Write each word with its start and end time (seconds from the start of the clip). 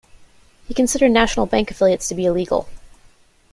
He 0.67 0.73
considered 0.73 1.11
national 1.11 1.45
bank 1.45 1.69
affiliates 1.69 2.07
to 2.07 2.15
be 2.15 2.25
illegal. 2.25 2.67